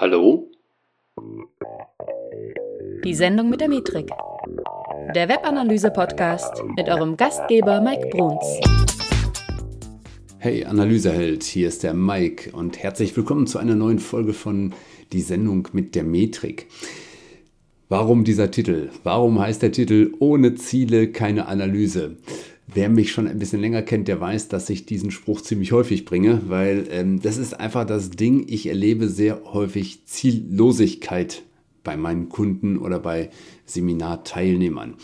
Hallo? 0.00 0.50
Die 3.04 3.14
Sendung 3.14 3.50
mit 3.50 3.60
der 3.60 3.68
Metrik. 3.68 4.08
Der 5.14 5.28
Webanalyse-Podcast 5.28 6.64
mit 6.74 6.88
eurem 6.88 7.18
Gastgeber 7.18 7.82
Mike 7.82 8.08
Bruns. 8.08 8.46
Hey 10.38 10.64
Analyseheld, 10.64 11.42
hier 11.42 11.68
ist 11.68 11.82
der 11.82 11.92
Mike 11.92 12.50
und 12.52 12.82
herzlich 12.82 13.14
willkommen 13.14 13.46
zu 13.46 13.58
einer 13.58 13.74
neuen 13.74 13.98
Folge 13.98 14.32
von 14.32 14.72
Die 15.12 15.20
Sendung 15.20 15.68
mit 15.74 15.94
der 15.94 16.04
Metrik. 16.04 16.68
Warum 17.90 18.24
dieser 18.24 18.50
Titel? 18.50 18.88
Warum 19.04 19.38
heißt 19.38 19.60
der 19.60 19.72
Titel 19.72 20.14
Ohne 20.18 20.54
Ziele 20.54 21.12
keine 21.12 21.46
Analyse? 21.46 22.16
Wer 22.72 22.88
mich 22.88 23.10
schon 23.10 23.26
ein 23.26 23.38
bisschen 23.38 23.60
länger 23.60 23.82
kennt, 23.82 24.06
der 24.06 24.20
weiß, 24.20 24.48
dass 24.48 24.70
ich 24.70 24.86
diesen 24.86 25.10
Spruch 25.10 25.40
ziemlich 25.40 25.72
häufig 25.72 26.04
bringe, 26.04 26.42
weil 26.46 26.86
ähm, 26.90 27.20
das 27.20 27.36
ist 27.36 27.58
einfach 27.58 27.84
das 27.84 28.10
Ding. 28.10 28.44
Ich 28.48 28.66
erlebe 28.66 29.08
sehr 29.08 29.42
häufig 29.52 30.06
Ziellosigkeit 30.06 31.42
bei 31.82 31.96
meinen 31.96 32.28
Kunden 32.28 32.78
oder 32.78 33.00
bei 33.00 33.30
Seminarteilnehmern. 33.64 34.94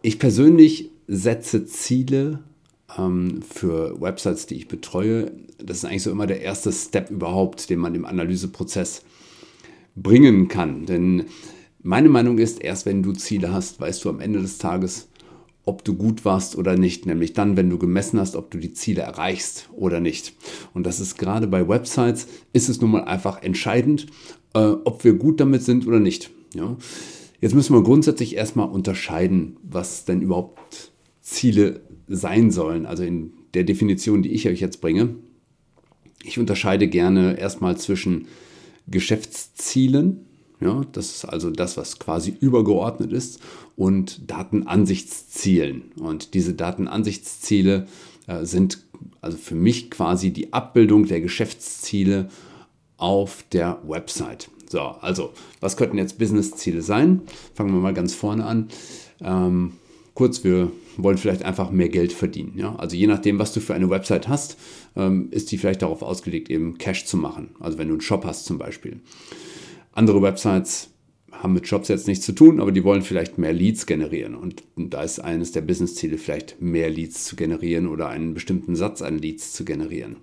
Ich 0.00 0.18
persönlich 0.18 0.90
setze 1.08 1.66
Ziele 1.66 2.40
ähm, 2.96 3.42
für 3.42 4.00
Websites, 4.00 4.46
die 4.46 4.54
ich 4.54 4.68
betreue. 4.68 5.32
Das 5.58 5.78
ist 5.78 5.84
eigentlich 5.84 6.04
so 6.04 6.10
immer 6.10 6.26
der 6.26 6.40
erste 6.40 6.72
Step 6.72 7.10
überhaupt, 7.10 7.68
den 7.68 7.80
man 7.80 7.94
im 7.94 8.04
Analyseprozess 8.04 9.02
bringen 9.96 10.48
kann. 10.48 10.86
Denn 10.86 11.24
meine 11.82 12.08
Meinung 12.08 12.38
ist, 12.38 12.62
erst 12.62 12.86
wenn 12.86 13.02
du 13.02 13.12
Ziele 13.12 13.52
hast, 13.52 13.80
weißt 13.80 14.04
du 14.04 14.08
am 14.08 14.20
Ende 14.20 14.40
des 14.40 14.58
Tages, 14.58 15.08
ob 15.68 15.84
du 15.84 15.94
gut 15.94 16.24
warst 16.24 16.56
oder 16.56 16.78
nicht, 16.78 17.04
nämlich 17.04 17.34
dann, 17.34 17.58
wenn 17.58 17.68
du 17.68 17.76
gemessen 17.76 18.18
hast, 18.18 18.36
ob 18.36 18.50
du 18.50 18.56
die 18.56 18.72
Ziele 18.72 19.02
erreichst 19.02 19.68
oder 19.76 20.00
nicht. 20.00 20.32
Und 20.72 20.86
das 20.86 20.98
ist 20.98 21.18
gerade 21.18 21.46
bei 21.46 21.68
Websites, 21.68 22.26
ist 22.54 22.70
es 22.70 22.80
nun 22.80 22.92
mal 22.92 23.04
einfach 23.04 23.42
entscheidend, 23.42 24.06
äh, 24.54 24.60
ob 24.60 25.04
wir 25.04 25.12
gut 25.12 25.40
damit 25.40 25.62
sind 25.62 25.86
oder 25.86 26.00
nicht. 26.00 26.30
Ja? 26.54 26.74
Jetzt 27.42 27.54
müssen 27.54 27.74
wir 27.74 27.82
grundsätzlich 27.82 28.34
erstmal 28.34 28.70
unterscheiden, 28.70 29.58
was 29.62 30.06
denn 30.06 30.22
überhaupt 30.22 30.90
Ziele 31.20 31.82
sein 32.08 32.50
sollen, 32.50 32.86
also 32.86 33.02
in 33.02 33.34
der 33.52 33.64
Definition, 33.64 34.22
die 34.22 34.30
ich 34.30 34.48
euch 34.48 34.60
jetzt 34.60 34.80
bringe. 34.80 35.16
Ich 36.24 36.38
unterscheide 36.38 36.88
gerne 36.88 37.38
erstmal 37.38 37.76
zwischen 37.76 38.26
Geschäftszielen, 38.86 40.27
ja, 40.60 40.82
das 40.92 41.10
ist 41.14 41.24
also 41.24 41.50
das, 41.50 41.76
was 41.76 41.98
quasi 41.98 42.34
übergeordnet 42.40 43.12
ist, 43.12 43.40
und 43.76 44.30
Datenansichtszielen. 44.30 45.92
Und 46.00 46.34
diese 46.34 46.54
Datenansichtsziele 46.54 47.86
äh, 48.26 48.44
sind 48.44 48.82
also 49.20 49.36
für 49.36 49.54
mich 49.54 49.90
quasi 49.90 50.32
die 50.32 50.52
Abbildung 50.52 51.06
der 51.06 51.20
Geschäftsziele 51.20 52.28
auf 52.96 53.44
der 53.52 53.78
Website. 53.86 54.50
So, 54.68 54.80
also 54.80 55.32
was 55.60 55.76
könnten 55.76 55.98
jetzt 55.98 56.18
Businessziele 56.18 56.82
sein? 56.82 57.22
Fangen 57.54 57.72
wir 57.72 57.80
mal 57.80 57.94
ganz 57.94 58.14
vorne 58.14 58.44
an. 58.44 58.68
Ähm, 59.20 59.74
kurz, 60.14 60.44
wir 60.44 60.70
wollen 60.96 61.16
vielleicht 61.16 61.44
einfach 61.44 61.70
mehr 61.70 61.88
Geld 61.88 62.12
verdienen. 62.12 62.54
Ja? 62.56 62.74
Also 62.76 62.96
je 62.96 63.06
nachdem, 63.06 63.38
was 63.38 63.52
du 63.52 63.60
für 63.60 63.74
eine 63.74 63.88
Website 63.88 64.28
hast, 64.28 64.58
ähm, 64.96 65.28
ist 65.30 65.52
die 65.52 65.58
vielleicht 65.58 65.82
darauf 65.82 66.02
ausgelegt, 66.02 66.50
eben 66.50 66.76
Cash 66.76 67.06
zu 67.06 67.16
machen. 67.16 67.50
Also 67.60 67.78
wenn 67.78 67.88
du 67.88 67.94
einen 67.94 68.00
Shop 68.00 68.24
hast 68.24 68.44
zum 68.44 68.58
Beispiel. 68.58 69.00
Andere 69.98 70.22
Websites 70.22 70.90
haben 71.32 71.54
mit 71.54 71.66
Jobs 71.66 71.88
jetzt 71.88 72.06
nichts 72.06 72.24
zu 72.24 72.32
tun, 72.32 72.60
aber 72.60 72.70
die 72.70 72.84
wollen 72.84 73.02
vielleicht 73.02 73.36
mehr 73.36 73.52
Leads 73.52 73.84
generieren. 73.84 74.36
Und 74.36 74.62
da 74.76 75.02
ist 75.02 75.18
eines 75.18 75.50
der 75.50 75.60
Businessziele 75.60 76.18
vielleicht 76.18 76.62
mehr 76.62 76.88
Leads 76.88 77.24
zu 77.24 77.34
generieren 77.34 77.88
oder 77.88 78.08
einen 78.08 78.32
bestimmten 78.32 78.76
Satz 78.76 79.02
an 79.02 79.18
Leads 79.18 79.52
zu 79.52 79.64
generieren. 79.64 80.18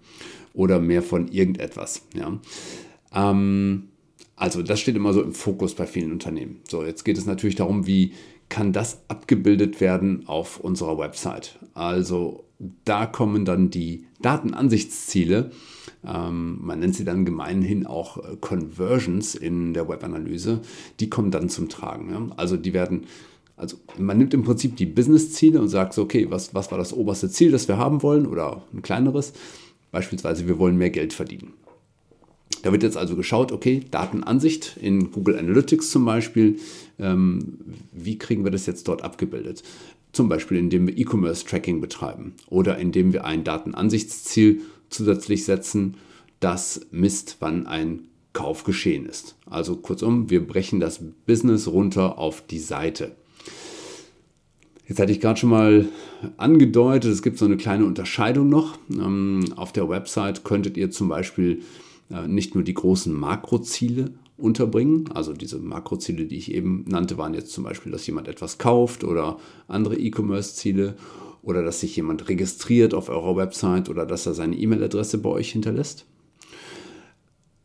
Oder 0.53 0.79
mehr 0.79 1.03
von 1.03 1.27
irgendetwas. 1.27 2.03
Ja. 2.15 2.39
Ähm, 3.13 3.89
also 4.37 4.61
das 4.61 4.79
steht 4.79 4.95
immer 4.95 5.11
so 5.11 5.21
im 5.21 5.33
Fokus 5.33 5.75
bei 5.75 5.87
vielen 5.87 6.13
Unternehmen. 6.13 6.61
So, 6.69 6.85
jetzt 6.85 7.03
geht 7.03 7.17
es 7.17 7.25
natürlich 7.25 7.55
darum, 7.55 7.85
wie 7.85 8.13
kann 8.47 8.71
das 8.71 9.01
abgebildet 9.09 9.81
werden 9.81 10.23
auf 10.25 10.61
unserer 10.61 10.97
Website. 10.97 11.59
Also 11.73 12.45
da 12.85 13.05
kommen 13.05 13.43
dann 13.43 13.71
die 13.71 14.05
Datenansichtsziele 14.21 15.51
man 16.07 16.79
nennt 16.79 16.95
sie 16.95 17.05
dann 17.05 17.25
gemeinhin 17.25 17.85
auch 17.85 18.17
äh, 18.17 18.37
Conversions 18.39 19.35
in 19.35 19.73
der 19.73 19.89
Webanalyse, 19.89 20.61
die 20.99 21.09
kommen 21.09 21.31
dann 21.31 21.49
zum 21.49 21.69
Tragen. 21.69 22.31
Also 22.37 22.57
die 22.57 22.73
werden, 22.73 23.05
also 23.57 23.77
man 23.97 24.17
nimmt 24.17 24.33
im 24.33 24.43
Prinzip 24.43 24.75
die 24.77 24.85
Business-Ziele 24.85 25.59
und 25.59 25.69
sagt 25.69 25.93
so, 25.93 26.03
okay, 26.03 26.27
was, 26.29 26.53
was 26.53 26.71
war 26.71 26.77
das 26.77 26.93
oberste 26.93 27.29
Ziel, 27.29 27.51
das 27.51 27.67
wir 27.67 27.77
haben 27.77 28.03
wollen 28.03 28.25
oder 28.25 28.63
ein 28.73 28.81
kleineres? 28.81 29.33
Beispielsweise, 29.91 30.47
wir 30.47 30.59
wollen 30.59 30.77
mehr 30.77 30.89
Geld 30.89 31.13
verdienen. 31.13 31.53
Da 32.61 32.71
wird 32.71 32.83
jetzt 32.83 32.97
also 32.97 33.15
geschaut, 33.15 33.51
okay, 33.51 33.83
Datenansicht 33.91 34.77
in 34.81 35.11
Google 35.11 35.37
Analytics 35.37 35.91
zum 35.91 36.05
Beispiel, 36.05 36.59
ähm, 36.99 37.59
wie 37.91 38.17
kriegen 38.17 38.43
wir 38.43 38.51
das 38.51 38.65
jetzt 38.65 38.87
dort 38.87 39.03
abgebildet? 39.03 39.63
Zum 40.11 40.29
Beispiel, 40.29 40.57
indem 40.57 40.87
wir 40.87 40.97
E-Commerce-Tracking 40.97 41.81
betreiben 41.81 42.33
oder 42.49 42.77
indem 42.77 43.13
wir 43.13 43.25
ein 43.25 43.43
Datenansichtsziel 43.43 44.61
zusätzlich 44.89 45.45
setzen, 45.45 45.95
das 46.39 46.87
misst, 46.91 47.37
wann 47.39 47.67
ein 47.67 48.01
Kauf 48.33 48.63
geschehen 48.65 49.05
ist. 49.05 49.35
Also 49.45 49.77
kurzum, 49.77 50.29
wir 50.29 50.45
brechen 50.45 50.79
das 50.79 50.99
Business 51.25 51.67
runter 51.67 52.17
auf 52.17 52.45
die 52.45 52.59
Seite. 52.59 53.15
Jetzt 54.87 54.99
hatte 54.99 55.11
ich 55.11 55.19
gerade 55.19 55.39
schon 55.39 55.49
mal 55.49 55.87
angedeutet, 56.37 57.11
es 57.11 57.23
gibt 57.23 57.39
so 57.39 57.45
eine 57.45 57.57
kleine 57.57 57.85
Unterscheidung 57.85 58.49
noch. 58.49 58.77
Ähm, 58.91 59.45
auf 59.55 59.71
der 59.71 59.89
Website 59.89 60.43
könntet 60.43 60.77
ihr 60.77 60.91
zum 60.91 61.07
Beispiel 61.07 61.61
äh, 62.11 62.27
nicht 62.27 62.53
nur 62.53 62.63
die 62.63 62.75
großen 62.75 63.11
Makroziele 63.13 64.11
unterbringen, 64.37 65.09
also 65.13 65.33
diese 65.33 65.59
Makroziele, 65.59 66.25
die 66.25 66.35
ich 66.37 66.53
eben 66.53 66.83
nannte, 66.87 67.17
waren 67.17 67.33
jetzt 67.33 67.51
zum 67.51 67.63
Beispiel, 67.63 67.91
dass 67.91 68.05
jemand 68.05 68.27
etwas 68.27 68.57
kauft 68.57 69.03
oder 69.03 69.39
andere 69.67 69.97
E-Commerce-Ziele 69.97 70.95
oder 71.45 71.63
dass 71.63 71.79
sich 71.79 71.95
jemand 71.95 72.27
registriert 72.27 72.93
auf 72.93 73.07
eurer 73.07 73.37
Website 73.37 73.87
oder 73.87 74.05
dass 74.05 74.25
er 74.25 74.33
seine 74.33 74.57
E-Mail-Adresse 74.57 75.19
bei 75.19 75.29
euch 75.29 75.51
hinterlässt. 75.51 76.05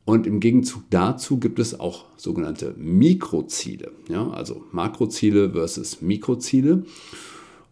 Und 0.05 0.27
im 0.27 0.41
Gegenzug 0.41 0.83
dazu 0.91 1.39
gibt 1.39 1.59
es 1.59 1.79
auch 1.79 2.05
sogenannte 2.17 2.75
Mikroziele, 2.77 3.93
ja, 4.09 4.29
also 4.31 4.65
Makroziele 4.71 5.51
versus 5.51 6.03
Mikroziele. 6.03 6.85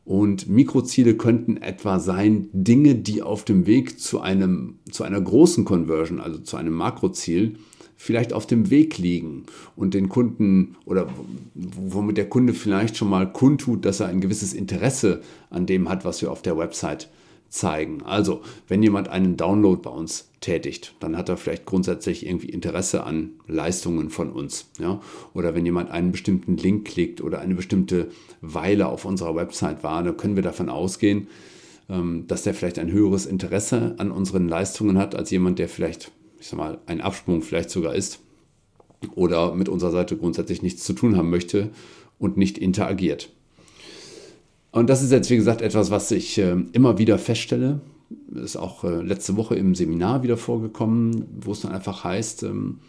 Und 0.05 0.49
Mikroziele 0.49 1.17
könnten 1.17 1.59
etwa 1.59 1.99
sein 1.99 2.49
Dinge, 2.53 2.95
die 2.95 3.23
auf 3.23 3.45
dem 3.45 3.67
Weg 3.67 4.01
zu, 4.01 4.21
einem, 4.21 4.79
zu 4.91 5.05
einer 5.05 5.21
großen 5.21 5.67
Conversion, 5.67 6.21
also 6.21 6.39
zu 6.39 6.57
einem 6.57 6.73
Makroziel, 6.73 7.57
vielleicht 7.99 8.33
auf 8.33 8.47
dem 8.47 8.71
Weg 8.71 8.97
liegen 8.97 9.43
und 9.77 9.93
den 9.93 10.09
Kunden 10.09 10.77
oder 10.87 11.09
womit 11.55 12.17
der 12.17 12.29
Kunde 12.29 12.55
vielleicht 12.55 12.97
schon 12.97 13.11
mal 13.11 13.31
kundtut, 13.31 13.85
dass 13.85 14.01
er 14.01 14.07
ein 14.07 14.21
gewisses 14.21 14.55
Interesse 14.55 15.21
an 15.51 15.67
dem 15.67 15.89
hat, 15.91 16.05
was 16.05 16.23
wir 16.23 16.31
auf 16.31 16.41
der 16.41 16.57
Website 16.57 17.11
zeigen. 17.49 18.03
Also, 18.05 18.43
wenn 18.69 18.83
jemand 18.83 19.09
einen 19.09 19.37
Download 19.37 19.81
bei 19.83 19.91
uns 19.91 20.31
tätigt, 20.41 20.95
dann 21.01 21.17
hat 21.17 21.29
er 21.29 21.37
vielleicht 21.37 21.67
grundsätzlich 21.67 22.25
irgendwie 22.25 22.51
Interesse 22.51 23.03
an 23.03 23.31
Leistungen 23.49 24.11
von 24.11 24.31
uns. 24.31 24.71
Ja? 24.79 25.01
Oder 25.35 25.55
wenn 25.55 25.67
jemand 25.67 25.91
einen 25.91 26.13
bestimmten 26.13 26.57
Link 26.57 26.87
klickt 26.87 27.21
oder 27.21 27.41
eine 27.41 27.55
bestimmte 27.55 28.09
Weile 28.41 28.87
auf 28.87 29.05
unserer 29.05 29.35
Website 29.35 29.83
war, 29.83 30.05
dann 30.05 30.17
können 30.17 30.37
wir 30.37 30.43
davon 30.43 30.69
ausgehen, 30.69 31.27
ähm, 31.89 32.27
dass 32.29 32.45
der 32.45 32.55
vielleicht 32.55 32.79
ein 32.79 32.93
höheres 32.93 33.27
Interesse 33.27 33.97
an 33.99 34.13
unseren 34.13 34.49
Leistungen 34.49 34.99
hat, 34.99 35.17
als 35.17 35.31
jemand, 35.31 35.59
der 35.59 35.69
vielleicht 35.69 36.13
ich 36.41 36.49
sag 36.49 36.59
mal, 36.59 36.79
ein 36.87 37.01
Absprung 37.01 37.43
vielleicht 37.43 37.71
sogar 37.71 37.95
ist 37.95 38.21
oder 39.15 39.55
mit 39.55 39.69
unserer 39.69 39.91
Seite 39.91 40.17
grundsätzlich 40.17 40.63
nichts 40.63 40.85
zu 40.85 40.93
tun 40.93 41.17
haben 41.17 41.31
möchte 41.31 41.71
und 42.19 42.37
nicht 42.37 42.59
interagiert. 42.59 43.31
Und 44.71 44.91
das 44.91 45.03
ist 45.03 45.13
jetzt, 45.13 45.31
wie 45.31 45.37
gesagt, 45.37 45.63
etwas, 45.63 45.91
was 45.91 46.11
ich 46.11 46.39
äh, 46.39 46.57
immer 46.73 46.99
wieder 46.99 47.19
feststelle. 47.19 47.81
Ist 48.35 48.57
auch 48.57 48.85
äh, 48.85 49.03
letzte 49.03 49.37
Woche 49.37 49.55
im 49.55 49.75
Seminar 49.75 50.23
wieder 50.23 50.37
vorgekommen, 50.37 51.25
wo 51.41 51.53
es 51.53 51.61
dann 51.61 51.73
einfach 51.73 52.05
heißt, 52.05 52.43
ähm, 52.45 52.81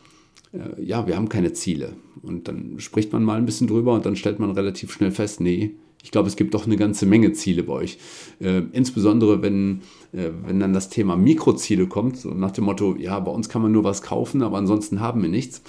äh, 0.53 0.83
ja, 0.83 1.07
wir 1.07 1.15
haben 1.15 1.29
keine 1.29 1.53
Ziele. 1.53 1.93
Und 2.21 2.47
dann 2.47 2.79
spricht 2.79 3.13
man 3.13 3.23
mal 3.23 3.37
ein 3.37 3.45
bisschen 3.45 3.67
drüber 3.67 3.93
und 3.93 4.05
dann 4.05 4.15
stellt 4.15 4.39
man 4.39 4.51
relativ 4.51 4.91
schnell 4.91 5.11
fest, 5.11 5.41
nee, 5.41 5.75
ich 6.03 6.11
glaube, 6.11 6.27
es 6.27 6.35
gibt 6.35 6.53
doch 6.53 6.65
eine 6.65 6.77
ganze 6.77 7.05
Menge 7.05 7.33
Ziele 7.33 7.63
bei 7.63 7.73
euch. 7.73 7.97
Äh, 8.39 8.63
insbesondere, 8.71 9.41
wenn, 9.41 9.81
äh, 10.13 10.29
wenn 10.45 10.59
dann 10.59 10.73
das 10.73 10.89
Thema 10.89 11.17
Mikroziele 11.17 11.87
kommt, 11.87 12.17
so 12.17 12.29
nach 12.29 12.51
dem 12.51 12.65
Motto, 12.65 12.95
ja, 12.97 13.19
bei 13.19 13.31
uns 13.31 13.49
kann 13.49 13.61
man 13.61 13.71
nur 13.71 13.83
was 13.83 14.01
kaufen, 14.01 14.41
aber 14.41 14.57
ansonsten 14.57 15.01
haben 15.01 15.21
wir 15.21 15.29
nichts. 15.29 15.61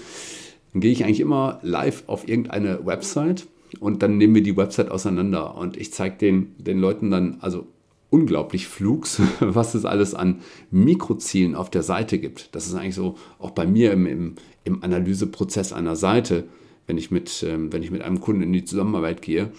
Dann 0.73 0.81
gehe 0.81 0.93
ich 0.93 1.05
eigentlich 1.05 1.21
immer 1.21 1.59
live 1.63 2.05
auf 2.07 2.29
irgendeine 2.29 2.87
Website 2.87 3.49
und 3.81 4.03
dann 4.03 4.19
nehmen 4.19 4.35
wir 4.35 4.43
die 4.43 4.57
Website 4.57 4.91
auseinander 4.91 5.57
und 5.57 5.77
ich 5.77 5.93
zeige 5.93 6.17
den, 6.17 6.55
den 6.59 6.79
Leuten 6.79 7.11
dann, 7.11 7.39
also 7.41 7.67
unglaublich 8.09 8.69
flugs, 8.69 9.21
was 9.41 9.75
es 9.75 9.85
alles 9.85 10.15
an 10.15 10.41
Mikrozielen 10.71 11.57
auf 11.57 11.71
der 11.71 11.83
Seite 11.83 12.19
gibt. 12.19 12.55
Das 12.55 12.67
ist 12.67 12.75
eigentlich 12.75 12.95
so 12.95 13.17
auch 13.39 13.51
bei 13.51 13.67
mir 13.67 13.93
im, 13.93 14.07
im, 14.07 14.35
im 14.65 14.83
Analyseprozess 14.83 15.73
einer 15.73 15.97
Seite, 15.97 16.45
wenn 16.87 16.99
ich, 16.99 17.11
mit, 17.11 17.45
ähm, 17.49 17.73
wenn 17.73 17.83
ich 17.83 17.91
mit 17.91 18.03
einem 18.03 18.21
Kunden 18.21 18.43
in 18.43 18.53
die 18.53 18.65
Zusammenarbeit 18.65 19.23
gehe, 19.23 19.53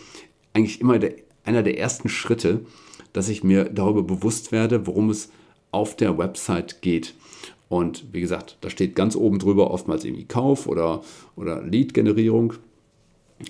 eigentlich 0.54 0.82
immer 0.82 1.00
der, 1.00 1.14
einer 1.44 1.64
der 1.64 1.78
ersten 1.78 2.10
Schritte, 2.10 2.62
dass 3.14 3.30
ich 3.30 3.44
mir 3.44 3.66
darüber 3.66 4.04
bewusst 4.04 4.52
werde, 4.52 4.88
worum 4.88 5.10
es 5.10 5.30
auf 5.72 5.96
der 5.96 6.18
Website 6.18 6.82
geht. 6.82 7.14
Und 7.70 8.06
wie 8.12 8.22
gesagt, 8.22 8.58
da 8.62 8.70
steht 8.70 8.96
ganz 8.96 9.16
oben 9.16 9.40
drüber 9.40 9.72
oftmals 9.72 10.04
irgendwie 10.04 10.26
Kauf 10.26 10.68
oder, 10.68 11.02
oder 11.36 11.64
Lead-Generierung. 11.64 12.54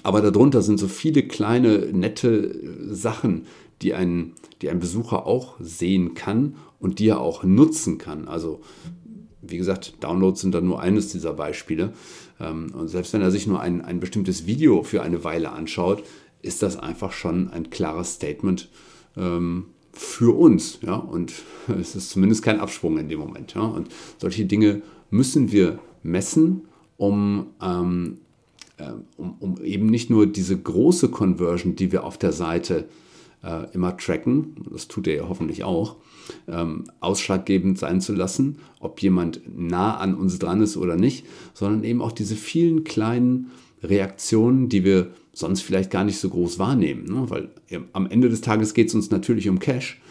Aber 0.03 0.21
darunter 0.21 0.62
sind 0.62 0.80
so 0.80 0.88
viele 0.88 1.24
kleine, 1.24 1.88
nette 1.92 2.56
Sachen, 2.94 3.47
die 3.81 3.94
ein, 3.94 4.33
die 4.62 4.69
ein 4.69 4.80
Besucher 4.80 5.25
auch 5.25 5.56
sehen 5.59 6.13
kann 6.13 6.56
und 6.80 7.00
die 7.00 7.09
er 7.09 7.19
auch 7.19 7.44
nutzen 7.44 7.97
kann. 7.97 8.27
Also 8.27 8.62
wie 9.42 9.57
gesagt, 9.57 9.95
Downloads 10.01 10.42
sind 10.42 10.54
dann 10.54 10.65
nur 10.65 10.80
eines 10.80 11.09
dieser 11.12 11.33
Beispiele. 11.33 11.94
Ähm, 12.39 12.71
und 12.74 12.88
selbst 12.88 13.13
wenn 13.13 13.21
er 13.21 13.31
sich 13.31 13.47
nur 13.47 13.59
ein, 13.59 13.81
ein 13.81 14.00
bestimmtes 14.00 14.45
Video 14.45 14.83
für 14.83 15.01
eine 15.01 15.24
Weile 15.24 15.51
anschaut, 15.51 16.04
ist 16.42 16.62
das 16.64 16.78
einfach 16.78 17.12
schon 17.12 17.50
ein 17.50 17.70
klares 17.70 18.14
Statement 18.14 18.70
ähm, 19.18 19.66
für 19.94 20.36
uns. 20.36 20.80
Ja? 20.82 20.96
Und 20.96 21.34
es 21.80 21.96
ist 21.96 22.10
zumindest 22.10 22.44
kein 22.44 22.60
Absprung 22.60 22.98
in 22.98 23.10
dem 23.10 23.20
Moment. 23.20 23.54
Ja? 23.54 23.62
Und 23.62 23.90
solche 24.18 24.46
Dinge 24.46 24.82
müssen 25.10 25.52
wir 25.52 25.80
messen, 26.04 26.62
um, 26.98 27.48
ähm, 27.62 28.20
äh, 28.78 28.92
um, 29.18 29.36
um, 29.40 29.64
eben 29.64 29.88
nicht 29.88 30.10
nur 30.10 30.28
diese 30.28 30.58
große 30.58 31.10
Conversion, 31.10 31.76
die 31.76 31.92
wir 31.92 32.04
auf 32.04 32.18
der 32.18 32.32
Seite 32.32 32.88
äh, 33.44 33.72
immer 33.74 33.98
tracken, 33.98 34.56
das 34.72 34.88
tut 34.88 35.08
er 35.08 35.16
ja 35.16 35.30
hoffentlich 35.30 35.64
auch, 35.64 35.98
ähm, 36.48 36.86
ausschlaggebend 37.00 37.78
sein 37.80 38.02
zu 38.02 38.14
lassen, 38.14 38.60
ob 38.80 39.02
jemand 39.02 39.42
nah 39.58 39.98
an 39.98 40.16
uns 40.16 40.40
dran 40.40 40.62
ist 40.62 40.78
oder 40.78 40.96
nicht, 40.96 41.26
sondern 41.54 41.84
eben 41.84 42.02
auch 42.02 42.12
diese 42.12 42.36
vielen 42.36 42.84
kleinen 42.84 43.52
Reaktionen, 43.84 44.70
die 44.70 44.84
wir 44.84 45.12
sonst 45.33 45.62
vielleicht 45.62 45.92
gar 45.92 46.04
nicht 46.04 46.19
so 46.19 46.30
groß 46.30 46.60
wahrnehmen. 46.60 47.06
Ne? 47.06 47.30
Weil 47.30 47.50
am 47.94 48.07
Ende 48.07 48.30
des 48.30 48.42
Tages 48.42 48.74
geht 48.74 48.89
es 48.89 48.95
uns 48.95 49.12
natürlich 49.12 49.50
um 49.50 49.60
Cash, 49.60 50.01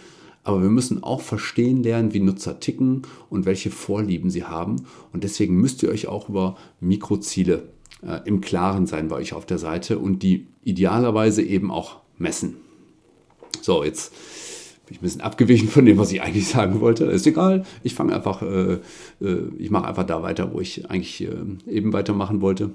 aber 0.42 0.62
wir 0.62 0.70
müssen 0.70 1.02
auch 1.02 1.20
verstehen 1.20 1.82
lernen, 1.82 2.14
wie 2.14 2.20
Nutzer 2.20 2.60
ticken 2.60 3.02
und 3.28 3.44
welche 3.44 3.70
Vorlieben 3.70 4.30
sie 4.30 4.44
haben. 4.44 4.76
Und 5.12 5.24
deswegen 5.24 5.56
müsst 5.56 5.82
ihr 5.82 5.90
euch 5.90 6.06
auch 6.08 6.28
über 6.28 6.56
Mikroziele 6.80 7.64
äh, 8.02 8.20
im 8.24 8.40
Klaren 8.40 8.86
sein 8.86 9.08
bei 9.08 9.16
euch 9.16 9.34
auf 9.34 9.44
der 9.44 9.58
Seite 9.58 9.98
und 9.98 10.22
die 10.22 10.46
idealerweise 10.64 11.42
eben 11.42 11.70
auch 11.70 12.00
messen. 12.18 12.56
So, 13.60 13.84
jetzt 13.84 14.12
bin 14.86 14.94
ich 14.94 14.98
ein 14.98 15.02
bisschen 15.02 15.20
abgewichen 15.20 15.68
von 15.68 15.84
dem, 15.84 15.98
was 15.98 16.10
ich 16.12 16.22
eigentlich 16.22 16.48
sagen 16.48 16.80
wollte. 16.80 17.04
Ist 17.04 17.26
egal, 17.26 17.64
ich 17.82 17.94
fange 17.94 18.14
einfach, 18.14 18.42
äh, 18.42 18.78
äh, 19.20 19.48
ich 19.58 19.70
mache 19.70 19.86
einfach 19.86 20.04
da 20.04 20.22
weiter, 20.22 20.52
wo 20.52 20.60
ich 20.60 20.90
eigentlich 20.90 21.22
äh, 21.22 21.28
eben 21.70 21.92
weitermachen 21.92 22.40
wollte. 22.40 22.70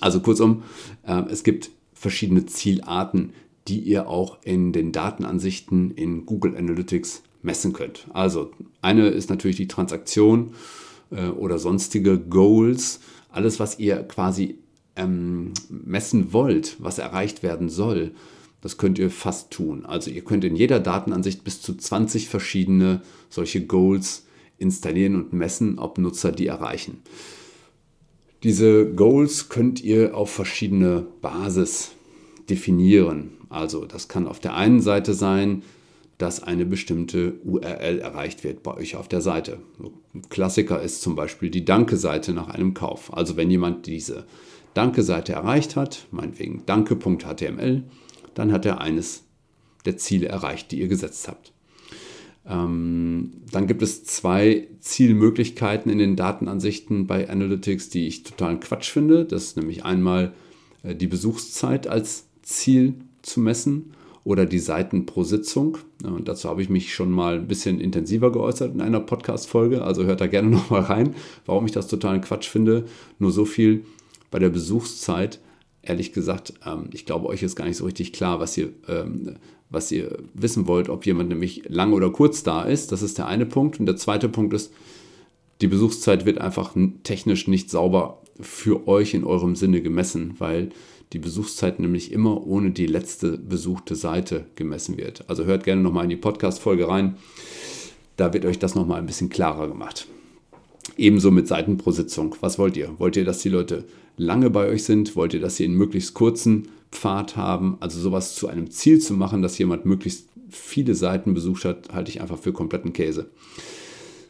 Also 0.00 0.20
kurzum, 0.20 0.62
äh, 1.06 1.22
es 1.30 1.44
gibt 1.44 1.70
verschiedene 1.92 2.46
Zielarten, 2.46 3.32
die 3.68 3.80
ihr 3.80 4.08
auch 4.08 4.38
in 4.42 4.72
den 4.72 4.92
Datenansichten 4.92 5.90
in 5.92 6.26
Google 6.26 6.56
Analytics 6.56 7.22
messen 7.42 7.72
könnt. 7.72 8.06
Also 8.12 8.50
eine 8.82 9.08
ist 9.08 9.30
natürlich 9.30 9.56
die 9.56 9.68
Transaktion 9.68 10.52
äh, 11.10 11.28
oder 11.28 11.58
sonstige 11.58 12.18
Goals, 12.18 13.00
alles, 13.28 13.58
was 13.60 13.78
ihr 13.78 13.96
quasi 14.04 14.58
ähm, 14.94 15.52
messen 15.68 16.32
wollt, 16.32 16.76
was 16.78 16.98
erreicht 16.98 17.42
werden 17.42 17.68
soll 17.68 18.12
das 18.66 18.78
könnt 18.78 18.98
ihr 18.98 19.10
fast 19.10 19.52
tun. 19.52 19.86
Also 19.86 20.10
ihr 20.10 20.24
könnt 20.24 20.42
in 20.42 20.56
jeder 20.56 20.80
Datenansicht 20.80 21.44
bis 21.44 21.62
zu 21.62 21.76
20 21.76 22.28
verschiedene 22.28 23.00
solche 23.28 23.64
Goals 23.64 24.26
installieren 24.58 25.14
und 25.14 25.32
messen, 25.32 25.78
ob 25.78 25.98
Nutzer 25.98 26.32
die 26.32 26.48
erreichen. 26.48 27.02
Diese 28.46 28.86
Goals 28.86 29.48
könnt 29.48 29.82
ihr 29.82 30.16
auf 30.16 30.30
verschiedene 30.30 31.04
Basis 31.20 31.96
definieren. 32.48 33.32
Also 33.48 33.86
das 33.86 34.06
kann 34.06 34.28
auf 34.28 34.38
der 34.38 34.54
einen 34.54 34.80
Seite 34.80 35.14
sein, 35.14 35.64
dass 36.16 36.44
eine 36.44 36.64
bestimmte 36.64 37.40
URL 37.42 37.98
erreicht 37.98 38.44
wird 38.44 38.62
bei 38.62 38.72
euch 38.76 38.94
auf 38.94 39.08
der 39.08 39.20
Seite. 39.20 39.58
Ein 40.14 40.22
Klassiker 40.28 40.80
ist 40.80 41.02
zum 41.02 41.16
Beispiel 41.16 41.50
die 41.50 41.64
Danke-Seite 41.64 42.32
nach 42.34 42.46
einem 42.46 42.72
Kauf. 42.72 43.12
Also 43.12 43.36
wenn 43.36 43.50
jemand 43.50 43.88
diese 43.88 44.26
Danke-Seite 44.74 45.32
erreicht 45.32 45.74
hat, 45.74 46.06
meinetwegen 46.12 46.62
danke.html, 46.66 47.82
dann 48.34 48.52
hat 48.52 48.64
er 48.64 48.80
eines 48.80 49.24
der 49.86 49.96
Ziele 49.96 50.28
erreicht, 50.28 50.70
die 50.70 50.78
ihr 50.78 50.86
gesetzt 50.86 51.26
habt. 51.26 51.52
Ähm, 52.48 53.32
dann 53.50 53.66
gibt 53.66 53.82
es 53.82 54.04
zwei 54.04 54.68
Zielmöglichkeiten 54.80 55.90
in 55.90 55.98
den 55.98 56.16
Datenansichten 56.16 57.06
bei 57.06 57.28
Analytics, 57.28 57.88
die 57.88 58.06
ich 58.06 58.22
totalen 58.22 58.60
Quatsch 58.60 58.90
finde. 58.90 59.24
Das 59.24 59.44
ist 59.44 59.56
nämlich 59.56 59.84
einmal 59.84 60.32
äh, 60.82 60.94
die 60.94 61.08
Besuchszeit 61.08 61.86
als 61.86 62.26
Ziel 62.42 62.94
zu 63.22 63.40
messen 63.40 63.92
oder 64.22 64.46
die 64.46 64.58
Seiten 64.58 65.06
pro 65.06 65.24
Sitzung. 65.24 65.78
Und 66.04 66.28
dazu 66.28 66.48
habe 66.48 66.62
ich 66.62 66.68
mich 66.68 66.94
schon 66.94 67.10
mal 67.10 67.36
ein 67.36 67.48
bisschen 67.48 67.80
intensiver 67.80 68.30
geäußert 68.30 68.74
in 68.74 68.80
einer 68.80 69.00
Podcast-Folge. 69.00 69.82
Also 69.82 70.04
hört 70.04 70.20
da 70.20 70.26
gerne 70.26 70.48
noch 70.50 70.70
mal 70.70 70.82
rein, 70.82 71.14
warum 71.46 71.66
ich 71.66 71.72
das 71.72 71.88
totalen 71.88 72.20
Quatsch 72.20 72.48
finde. 72.48 72.84
Nur 73.18 73.32
so 73.32 73.44
viel 73.44 73.84
bei 74.30 74.38
der 74.38 74.50
Besuchszeit 74.50 75.40
ehrlich 75.86 76.12
gesagt, 76.12 76.54
ähm, 76.64 76.90
ich 76.92 77.06
glaube, 77.06 77.26
euch 77.26 77.42
ist 77.42 77.56
gar 77.56 77.66
nicht 77.66 77.76
so 77.76 77.84
richtig 77.84 78.12
klar, 78.12 78.40
was 78.40 78.56
ihr, 78.56 78.70
ähm, 78.88 79.36
was 79.70 79.90
ihr 79.90 80.18
wissen 80.34 80.66
wollt, 80.66 80.88
ob 80.88 81.06
jemand 81.06 81.28
nämlich 81.28 81.64
lang 81.68 81.92
oder 81.92 82.10
kurz 82.10 82.42
da 82.42 82.62
ist. 82.62 82.92
Das 82.92 83.02
ist 83.02 83.18
der 83.18 83.26
eine 83.26 83.46
Punkt. 83.46 83.80
Und 83.80 83.86
der 83.86 83.96
zweite 83.96 84.28
Punkt 84.28 84.54
ist, 84.54 84.72
die 85.60 85.68
Besuchszeit 85.68 86.26
wird 86.26 86.38
einfach 86.38 86.74
technisch 87.02 87.48
nicht 87.48 87.70
sauber 87.70 88.22
für 88.40 88.86
euch 88.86 89.14
in 89.14 89.24
eurem 89.24 89.56
Sinne 89.56 89.80
gemessen, 89.80 90.34
weil 90.38 90.70
die 91.12 91.18
Besuchszeit 91.18 91.80
nämlich 91.80 92.12
immer 92.12 92.46
ohne 92.46 92.72
die 92.72 92.86
letzte 92.86 93.38
besuchte 93.38 93.94
Seite 93.94 94.46
gemessen 94.56 94.98
wird. 94.98 95.28
Also 95.28 95.44
hört 95.44 95.64
gerne 95.64 95.82
nochmal 95.82 96.04
in 96.04 96.10
die 96.10 96.16
Podcast-Folge 96.16 96.88
rein. 96.88 97.16
Da 98.16 98.32
wird 98.32 98.44
euch 98.44 98.58
das 98.58 98.74
nochmal 98.74 98.98
ein 98.98 99.06
bisschen 99.06 99.28
klarer 99.28 99.68
gemacht. 99.68 100.08
Ebenso 100.96 101.30
mit 101.30 101.46
Seiten 101.48 101.76
pro 101.76 101.90
Sitzung. 101.90 102.34
Was 102.40 102.58
wollt 102.58 102.76
ihr? 102.76 102.94
Wollt 102.98 103.16
ihr, 103.16 103.24
dass 103.24 103.40
die 103.40 103.48
Leute 103.48 103.84
lange 104.16 104.50
bei 104.50 104.66
euch 104.66 104.84
sind? 104.84 105.16
Wollt 105.16 105.34
ihr, 105.34 105.40
dass 105.40 105.56
sie 105.56 105.64
einen 105.64 105.74
möglichst 105.74 106.14
kurzen 106.14 106.68
Pfad 106.90 107.36
haben? 107.36 107.76
Also 107.80 108.00
sowas 108.00 108.34
zu 108.34 108.48
einem 108.48 108.70
Ziel 108.70 109.00
zu 109.00 109.14
machen, 109.14 109.42
dass 109.42 109.58
jemand 109.58 109.84
möglichst 109.86 110.28
viele 110.48 110.94
Seiten 110.94 111.34
besucht 111.34 111.64
hat, 111.64 111.92
halte 111.92 112.10
ich 112.10 112.20
einfach 112.20 112.38
für 112.38 112.52
kompletten 112.52 112.92
Käse. 112.92 113.30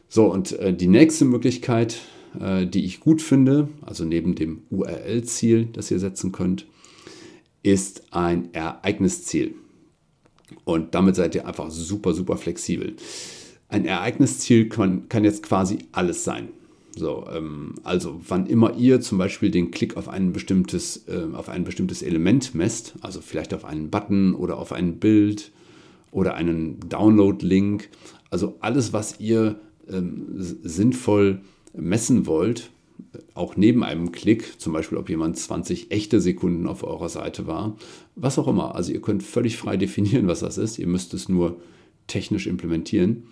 So, 0.09 0.31
und 0.31 0.53
äh, 0.53 0.73
die 0.73 0.87
nächste 0.87 1.25
Möglichkeit, 1.25 1.99
äh, 2.39 2.65
die 2.65 2.85
ich 2.85 2.99
gut 2.99 3.21
finde, 3.21 3.69
also 3.81 4.05
neben 4.05 4.35
dem 4.35 4.63
URL-Ziel, 4.69 5.67
das 5.73 5.91
ihr 5.91 5.99
setzen 5.99 6.31
könnt, 6.31 6.65
ist 7.63 8.13
ein 8.13 8.53
Ereignisziel. 8.53 9.55
Und 10.63 10.95
damit 10.95 11.15
seid 11.15 11.35
ihr 11.35 11.45
einfach 11.45 11.69
super, 11.69 12.13
super 12.13 12.37
flexibel. 12.37 12.95
Ein 13.67 13.85
Ereignisziel 13.85 14.69
kann, 14.69 15.09
kann 15.09 15.25
jetzt 15.25 15.43
quasi 15.43 15.79
alles 15.91 16.23
sein. 16.23 16.49
So, 16.97 17.25
ähm, 17.31 17.75
also 17.83 18.19
wann 18.27 18.47
immer 18.47 18.75
ihr 18.75 19.01
zum 19.01 19.17
Beispiel 19.17 19.51
den 19.51 19.71
Klick 19.71 19.97
auf 19.97 20.09
ein 20.09 20.33
bestimmtes, 20.33 21.07
äh, 21.07 21.27
auf 21.33 21.49
ein 21.49 21.63
bestimmtes 21.63 22.01
Element 22.01 22.55
messt, 22.55 22.95
also 23.01 23.21
vielleicht 23.21 23.53
auf 23.53 23.65
einen 23.65 23.89
Button 23.89 24.33
oder 24.33 24.57
auf 24.57 24.71
ein 24.71 24.97
Bild 24.97 25.51
oder 26.11 26.35
einen 26.35 26.79
Download-Link, 26.89 27.89
also 28.29 28.55
alles, 28.59 28.93
was 28.93 29.19
ihr 29.19 29.59
ähm, 29.89 30.35
sinnvoll 30.37 31.41
messen 31.73 32.25
wollt, 32.25 32.71
auch 33.35 33.55
neben 33.55 33.83
einem 33.83 34.11
Klick, 34.11 34.59
zum 34.59 34.73
Beispiel 34.73 34.97
ob 34.97 35.09
jemand 35.09 35.37
20 35.37 35.91
echte 35.91 36.19
Sekunden 36.19 36.67
auf 36.67 36.83
eurer 36.83 37.09
Seite 37.09 37.47
war, 37.47 37.77
was 38.15 38.39
auch 38.39 38.47
immer. 38.47 38.75
Also 38.75 38.91
ihr 38.91 39.01
könnt 39.01 39.23
völlig 39.23 39.57
frei 39.57 39.77
definieren, 39.77 40.27
was 40.27 40.39
das 40.39 40.57
ist. 40.57 40.79
Ihr 40.79 40.87
müsst 40.87 41.13
es 41.13 41.29
nur 41.29 41.57
technisch 42.07 42.47
implementieren. 42.47 43.23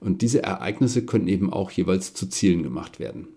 Und 0.00 0.22
diese 0.22 0.42
Ereignisse 0.42 1.04
können 1.04 1.28
eben 1.28 1.52
auch 1.52 1.70
jeweils 1.70 2.14
zu 2.14 2.28
Zielen 2.28 2.62
gemacht 2.62 2.98
werden. 2.98 3.28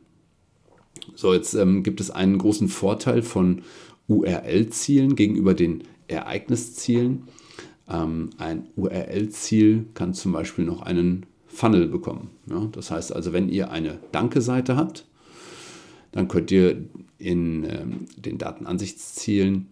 So, 1.13 1.33
jetzt 1.33 1.53
ähm, 1.53 1.83
gibt 1.83 2.01
es 2.01 2.11
einen 2.11 2.37
großen 2.37 2.67
Vorteil 2.67 3.21
von 3.21 3.61
URL-Zielen 4.07 5.15
gegenüber 5.15 5.53
den 5.53 5.83
Ereigniszielen. 6.07 7.27
Ähm, 7.87 8.31
ein 8.37 8.67
URL-Ziel 8.75 9.85
kann 9.93 10.13
zum 10.13 10.31
Beispiel 10.31 10.65
noch 10.65 10.81
einen 10.81 11.25
Funnel 11.47 11.87
bekommen. 11.87 12.29
Ja? 12.49 12.67
Das 12.71 12.91
heißt 12.91 13.13
also, 13.15 13.33
wenn 13.33 13.49
ihr 13.49 13.71
eine 13.71 13.99
Danke-Seite 14.11 14.75
habt, 14.75 15.05
dann 16.11 16.27
könnt 16.27 16.51
ihr 16.51 16.85
in 17.17 17.63
ähm, 17.65 18.05
den 18.17 18.37
Datenansichtszielen 18.37 19.67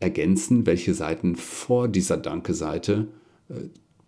ergänzen, 0.00 0.66
welche 0.66 0.94
Seiten 0.94 1.36
vor 1.36 1.88
dieser 1.88 2.16
Danke-Seite 2.16 3.08
äh, 3.48 3.54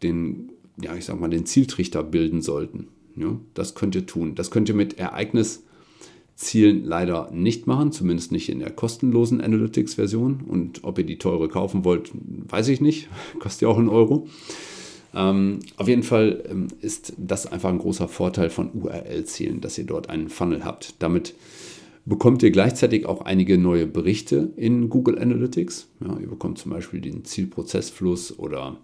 den, 0.05 0.53
ja, 0.81 0.95
ich 0.95 1.05
sag 1.05 1.19
mal, 1.19 1.29
den 1.29 1.47
Zieltrichter 1.47 2.03
bilden 2.03 2.43
sollten. 2.43 2.89
Ja, 3.17 3.39
das 3.55 3.75
könnt 3.75 3.95
ihr 3.95 4.07
tun. 4.07 4.35
Das 4.35 4.51
könnt 4.51 4.69
ihr 4.69 4.75
mit 4.75 4.99
Ereigniszielen 4.99 6.85
leider 6.85 7.31
nicht 7.33 7.67
machen, 7.67 7.93
zumindest 7.93 8.33
nicht 8.33 8.49
in 8.49 8.59
der 8.59 8.71
kostenlosen 8.71 9.41
Analytics-Version. 9.41 10.43
Und 10.47 10.85
ob 10.85 10.99
ihr 10.99 11.05
die 11.05 11.19
teure 11.19 11.49
kaufen 11.49 11.85
wollt, 11.85 12.11
weiß 12.15 12.69
ich 12.69 12.81
nicht. 12.81 13.09
Kostet 13.39 13.63
ja 13.63 13.69
auch 13.69 13.79
einen 13.79 13.89
Euro. 13.89 14.27
Ähm, 15.15 15.61
auf 15.77 15.87
jeden 15.87 16.03
Fall 16.03 16.43
ähm, 16.51 16.69
ist 16.81 17.15
das 17.17 17.47
einfach 17.47 17.71
ein 17.71 17.79
großer 17.79 18.09
Vorteil 18.09 18.51
von 18.51 18.73
URL-Zielen, 18.73 19.61
dass 19.61 19.79
ihr 19.79 19.85
dort 19.85 20.11
einen 20.11 20.29
Funnel 20.29 20.65
habt. 20.65 20.97
Damit 20.99 21.35
bekommt 22.05 22.43
ihr 22.43 22.51
gleichzeitig 22.51 23.07
auch 23.07 23.23
einige 23.23 23.57
neue 23.57 23.87
Berichte 23.87 24.53
in 24.57 24.89
Google 24.89 25.19
Analytics. 25.19 25.89
Ja, 26.01 26.19
ihr 26.19 26.29
bekommt 26.29 26.59
zum 26.59 26.73
Beispiel 26.73 27.01
den 27.01 27.25
Zielprozessfluss 27.25 28.39
oder 28.39 28.77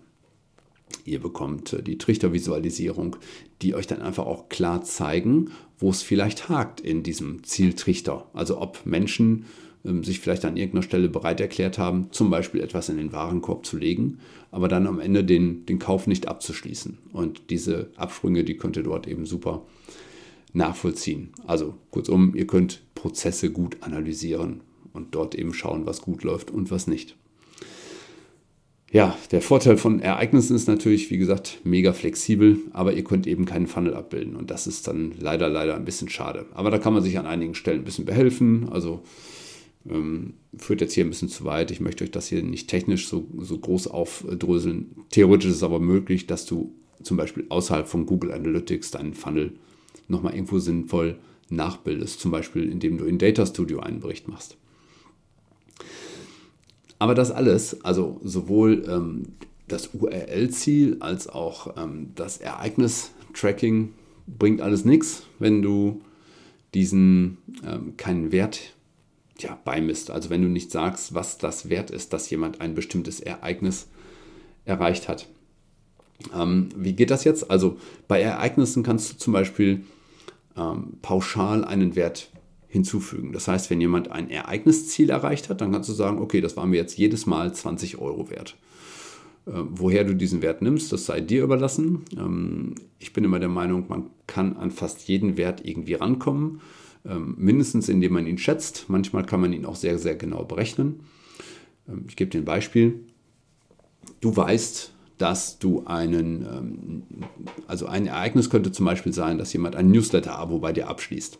Ihr 1.04 1.20
bekommt 1.20 1.72
äh, 1.72 1.82
die 1.82 1.98
Trichtervisualisierung, 1.98 3.16
die 3.62 3.74
euch 3.74 3.86
dann 3.86 4.02
einfach 4.02 4.26
auch 4.26 4.48
klar 4.48 4.82
zeigen, 4.82 5.50
wo 5.78 5.90
es 5.90 6.02
vielleicht 6.02 6.48
hakt 6.48 6.80
in 6.80 7.02
diesem 7.02 7.42
Zieltrichter. 7.44 8.28
Also 8.32 8.60
ob 8.60 8.84
Menschen 8.84 9.46
ähm, 9.84 10.04
sich 10.04 10.20
vielleicht 10.20 10.44
an 10.44 10.56
irgendeiner 10.56 10.82
Stelle 10.82 11.08
bereit 11.08 11.40
erklärt 11.40 11.78
haben, 11.78 12.08
zum 12.10 12.30
Beispiel 12.30 12.60
etwas 12.60 12.88
in 12.88 12.96
den 12.96 13.12
Warenkorb 13.12 13.64
zu 13.64 13.76
legen, 13.76 14.18
aber 14.50 14.68
dann 14.68 14.86
am 14.86 15.00
Ende 15.00 15.24
den, 15.24 15.64
den 15.66 15.78
Kauf 15.78 16.06
nicht 16.06 16.28
abzuschließen. 16.28 16.98
Und 17.12 17.50
diese 17.50 17.90
Absprünge, 17.96 18.44
die 18.44 18.56
könnt 18.56 18.76
ihr 18.76 18.82
dort 18.82 19.06
eben 19.06 19.26
super 19.26 19.64
nachvollziehen. 20.52 21.30
Also 21.46 21.74
kurzum, 21.90 22.34
ihr 22.34 22.46
könnt 22.46 22.82
Prozesse 22.94 23.50
gut 23.50 23.78
analysieren 23.80 24.60
und 24.92 25.14
dort 25.14 25.34
eben 25.34 25.54
schauen, 25.54 25.86
was 25.86 26.02
gut 26.02 26.24
läuft 26.24 26.50
und 26.50 26.70
was 26.70 26.86
nicht. 26.86 27.16
Ja, 28.92 29.16
der 29.30 29.40
Vorteil 29.40 29.76
von 29.76 30.00
Ereignissen 30.00 30.56
ist 30.56 30.66
natürlich, 30.66 31.10
wie 31.12 31.18
gesagt, 31.18 31.60
mega 31.62 31.92
flexibel, 31.92 32.58
aber 32.72 32.92
ihr 32.92 33.04
könnt 33.04 33.28
eben 33.28 33.44
keinen 33.44 33.68
Funnel 33.68 33.94
abbilden 33.94 34.34
und 34.34 34.50
das 34.50 34.66
ist 34.66 34.88
dann 34.88 35.12
leider, 35.16 35.48
leider 35.48 35.76
ein 35.76 35.84
bisschen 35.84 36.08
schade. 36.08 36.46
Aber 36.54 36.72
da 36.72 36.78
kann 36.78 36.92
man 36.92 37.02
sich 37.04 37.16
an 37.16 37.26
einigen 37.26 37.54
Stellen 37.54 37.82
ein 37.82 37.84
bisschen 37.84 38.04
behelfen. 38.04 38.68
Also 38.68 39.02
ähm, 39.88 40.34
führt 40.56 40.80
jetzt 40.80 40.94
hier 40.94 41.04
ein 41.04 41.10
bisschen 41.10 41.28
zu 41.28 41.44
weit. 41.44 41.70
Ich 41.70 41.78
möchte 41.78 42.02
euch 42.02 42.10
das 42.10 42.26
hier 42.26 42.42
nicht 42.42 42.68
technisch 42.68 43.06
so, 43.06 43.28
so 43.38 43.58
groß 43.58 43.86
aufdröseln. 43.86 44.96
Theoretisch 45.10 45.50
ist 45.50 45.56
es 45.58 45.62
aber 45.62 45.78
möglich, 45.78 46.26
dass 46.26 46.44
du 46.44 46.74
zum 47.00 47.16
Beispiel 47.16 47.46
außerhalb 47.48 47.86
von 47.86 48.06
Google 48.06 48.32
Analytics 48.32 48.90
deinen 48.90 49.14
Funnel 49.14 49.52
nochmal 50.08 50.34
irgendwo 50.34 50.58
sinnvoll 50.58 51.16
nachbildest. 51.48 52.18
Zum 52.18 52.32
Beispiel, 52.32 52.68
indem 52.68 52.98
du 52.98 53.04
in 53.04 53.18
Data 53.18 53.46
Studio 53.46 53.78
einen 53.78 54.00
Bericht 54.00 54.26
machst. 54.26 54.56
Aber 57.00 57.14
das 57.14 57.30
alles, 57.30 57.82
also 57.82 58.20
sowohl 58.22 58.84
ähm, 58.86 59.22
das 59.66 59.94
URL-Ziel 59.94 60.98
als 61.00 61.28
auch 61.28 61.76
ähm, 61.78 62.12
das 62.14 62.36
Ereignis-Tracking 62.36 63.94
bringt 64.26 64.60
alles 64.60 64.84
nichts, 64.84 65.22
wenn 65.38 65.62
du 65.62 66.02
diesen 66.74 67.38
ähm, 67.66 67.96
keinen 67.96 68.32
Wert 68.32 68.74
ja, 69.38 69.58
beimisst. 69.64 70.10
Also 70.10 70.28
wenn 70.28 70.42
du 70.42 70.48
nicht 70.48 70.70
sagst, 70.70 71.14
was 71.14 71.38
das 71.38 71.70
wert 71.70 71.90
ist, 71.90 72.12
dass 72.12 72.28
jemand 72.28 72.60
ein 72.60 72.74
bestimmtes 72.74 73.20
Ereignis 73.20 73.88
erreicht 74.66 75.08
hat. 75.08 75.26
Ähm, 76.34 76.68
wie 76.76 76.92
geht 76.92 77.10
das 77.10 77.24
jetzt? 77.24 77.50
Also 77.50 77.78
bei 78.08 78.20
Ereignissen 78.20 78.82
kannst 78.82 79.10
du 79.10 79.16
zum 79.16 79.32
Beispiel 79.32 79.84
ähm, 80.54 80.98
pauschal 81.00 81.64
einen 81.64 81.96
Wert 81.96 82.30
hinzufügen. 82.70 83.32
Das 83.32 83.48
heißt, 83.48 83.68
wenn 83.68 83.80
jemand 83.80 84.10
ein 84.10 84.30
Ereignisziel 84.30 85.10
erreicht 85.10 85.48
hat, 85.48 85.60
dann 85.60 85.72
kannst 85.72 85.88
du 85.88 85.92
sagen, 85.92 86.18
okay, 86.18 86.40
das 86.40 86.56
war 86.56 86.66
mir 86.66 86.76
jetzt 86.76 86.96
jedes 86.96 87.26
Mal 87.26 87.52
20 87.52 87.98
Euro 87.98 88.30
wert. 88.30 88.56
Äh, 89.46 89.52
woher 89.70 90.04
du 90.04 90.14
diesen 90.14 90.40
Wert 90.40 90.62
nimmst, 90.62 90.92
das 90.92 91.06
sei 91.06 91.20
dir 91.20 91.42
überlassen. 91.42 92.04
Ähm, 92.16 92.76
ich 93.00 93.12
bin 93.12 93.24
immer 93.24 93.40
der 93.40 93.48
Meinung, 93.48 93.86
man 93.88 94.06
kann 94.28 94.56
an 94.56 94.70
fast 94.70 95.08
jeden 95.08 95.36
Wert 95.36 95.66
irgendwie 95.66 95.94
rankommen, 95.94 96.60
ähm, 97.04 97.34
mindestens 97.38 97.88
indem 97.88 98.12
man 98.12 98.26
ihn 98.26 98.38
schätzt. 98.38 98.84
Manchmal 98.88 99.26
kann 99.26 99.40
man 99.40 99.52
ihn 99.52 99.66
auch 99.66 99.76
sehr, 99.76 99.98
sehr 99.98 100.14
genau 100.14 100.44
berechnen. 100.44 101.00
Ähm, 101.88 102.04
ich 102.08 102.14
gebe 102.14 102.30
dir 102.30 102.38
ein 102.38 102.44
Beispiel. 102.44 103.00
Du 104.20 104.36
weißt, 104.36 104.92
dass 105.18 105.58
du 105.58 105.84
einen, 105.84 107.26
also 107.66 107.84
ein 107.84 108.06
Ereignis 108.06 108.48
könnte 108.48 108.72
zum 108.72 108.86
Beispiel 108.86 109.12
sein, 109.12 109.36
dass 109.36 109.52
jemand 109.52 109.76
ein 109.76 109.90
Newsletter-Abo 109.90 110.60
bei 110.60 110.72
dir 110.72 110.88
abschließt. 110.88 111.38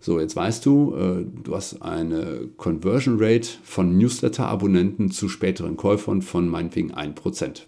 So, 0.00 0.18
jetzt 0.18 0.34
weißt 0.34 0.64
du, 0.64 0.94
äh, 0.94 1.26
du 1.44 1.54
hast 1.54 1.82
eine 1.82 2.48
Conversion 2.56 3.18
Rate 3.20 3.48
von 3.62 3.98
Newsletter-Abonnenten 3.98 5.10
zu 5.10 5.28
späteren 5.28 5.76
Käufern 5.76 6.22
von 6.22 6.48
meinetwegen 6.48 6.92
1%. 6.94 7.66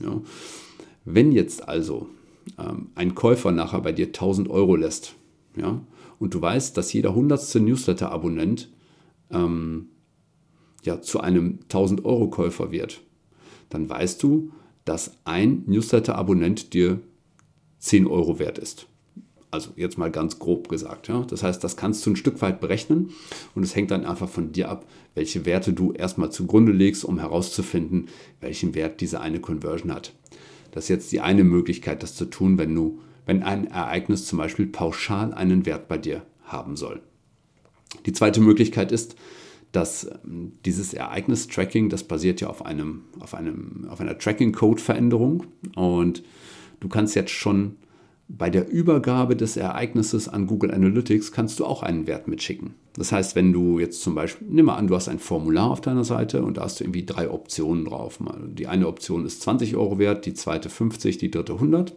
Ja. 0.00 0.20
Wenn 1.04 1.32
jetzt 1.32 1.68
also 1.68 2.08
ähm, 2.56 2.90
ein 2.94 3.16
Käufer 3.16 3.50
nachher 3.50 3.80
bei 3.80 3.90
dir 3.90 4.06
1000 4.06 4.48
Euro 4.48 4.76
lässt, 4.76 5.16
ja, 5.56 5.80
und 6.20 6.34
du 6.34 6.40
weißt, 6.40 6.76
dass 6.76 6.92
jeder 6.92 7.16
hundertste 7.16 7.58
Newsletter-Abonnent 7.58 8.70
ähm, 9.30 9.88
ja, 10.84 11.00
zu 11.00 11.20
einem 11.20 11.58
1000 11.64 12.04
Euro 12.04 12.30
Käufer 12.30 12.70
wird, 12.70 13.00
dann 13.70 13.88
weißt 13.88 14.22
du, 14.22 14.52
dass 14.84 15.18
ein 15.24 15.64
Newsletter-Abonnent 15.66 16.74
dir 16.74 17.00
10 17.80 18.06
Euro 18.06 18.38
wert 18.38 18.58
ist. 18.58 18.86
Also 19.52 19.70
jetzt 19.76 19.98
mal 19.98 20.10
ganz 20.10 20.38
grob 20.38 20.70
gesagt. 20.70 21.08
Ja. 21.08 21.26
Das 21.28 21.42
heißt, 21.42 21.62
das 21.62 21.76
kannst 21.76 22.04
du 22.06 22.10
ein 22.10 22.16
Stück 22.16 22.40
weit 22.40 22.60
berechnen 22.60 23.10
und 23.54 23.62
es 23.62 23.76
hängt 23.76 23.90
dann 23.90 24.06
einfach 24.06 24.28
von 24.28 24.50
dir 24.50 24.70
ab, 24.70 24.86
welche 25.14 25.44
Werte 25.44 25.74
du 25.74 25.92
erstmal 25.92 26.32
zugrunde 26.32 26.72
legst, 26.72 27.04
um 27.04 27.18
herauszufinden, 27.18 28.08
welchen 28.40 28.74
Wert 28.74 29.02
diese 29.02 29.20
eine 29.20 29.40
Conversion 29.40 29.92
hat. 29.92 30.14
Das 30.70 30.84
ist 30.84 30.88
jetzt 30.88 31.12
die 31.12 31.20
eine 31.20 31.44
Möglichkeit, 31.44 32.02
das 32.02 32.16
zu 32.16 32.24
tun, 32.24 32.56
wenn 32.56 32.74
du, 32.74 33.00
wenn 33.26 33.42
ein 33.42 33.66
Ereignis 33.66 34.24
zum 34.24 34.38
Beispiel 34.38 34.66
pauschal 34.66 35.34
einen 35.34 35.66
Wert 35.66 35.86
bei 35.86 35.98
dir 35.98 36.22
haben 36.44 36.76
soll. 36.76 37.02
Die 38.06 38.12
zweite 38.14 38.40
Möglichkeit 38.40 38.90
ist, 38.90 39.16
dass 39.72 40.10
ähm, 40.24 40.52
dieses 40.64 40.94
Ereignis-Tracking, 40.94 41.90
das 41.90 42.04
basiert 42.04 42.40
ja 42.40 42.48
auf, 42.48 42.64
einem, 42.64 43.02
auf, 43.20 43.34
einem, 43.34 43.86
auf 43.90 44.00
einer 44.00 44.16
Tracking-Code-Veränderung 44.16 45.44
und 45.76 46.22
du 46.80 46.88
kannst 46.88 47.14
jetzt 47.14 47.32
schon 47.32 47.76
bei 48.38 48.48
der 48.48 48.70
Übergabe 48.70 49.36
des 49.36 49.56
Ereignisses 49.56 50.28
an 50.28 50.46
Google 50.46 50.70
Analytics 50.70 51.32
kannst 51.32 51.60
du 51.60 51.66
auch 51.66 51.82
einen 51.82 52.06
Wert 52.06 52.28
mitschicken. 52.28 52.74
Das 52.94 53.12
heißt, 53.12 53.36
wenn 53.36 53.52
du 53.52 53.78
jetzt 53.78 54.02
zum 54.02 54.14
Beispiel, 54.14 54.46
nimm 54.50 54.66
mal 54.66 54.76
an, 54.76 54.86
du 54.86 54.94
hast 54.94 55.08
ein 55.08 55.18
Formular 55.18 55.70
auf 55.70 55.82
deiner 55.82 56.04
Seite 56.04 56.42
und 56.42 56.56
da 56.56 56.62
hast 56.62 56.80
du 56.80 56.84
irgendwie 56.84 57.04
drei 57.04 57.30
Optionen 57.30 57.84
drauf. 57.84 58.18
Die 58.46 58.66
eine 58.66 58.86
Option 58.86 59.26
ist 59.26 59.42
20 59.42 59.76
Euro 59.76 59.98
wert, 59.98 60.24
die 60.24 60.32
zweite 60.32 60.70
50, 60.70 61.18
die 61.18 61.30
dritte 61.30 61.54
100. 61.54 61.94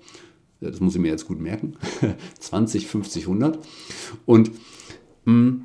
Das 0.60 0.80
muss 0.82 0.96
ich 0.96 1.01
mir 1.01 1.10
jetzt 1.10 1.27
gut 1.27 1.39
merken. 1.39 1.75
20, 2.39 2.88
50, 2.88 3.24
100. 3.24 3.60
Und 4.25 4.51
hm, 5.25 5.63